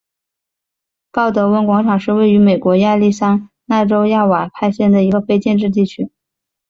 [1.11, 6.09] 鲍德温广场是位于美国亚利桑那州亚瓦派县的一个非建制地区。